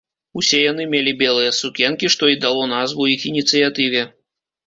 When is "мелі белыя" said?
0.93-1.51